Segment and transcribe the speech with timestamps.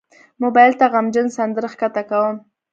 [0.43, 2.35] موبایل ته غمجن سندرې ښکته کوم.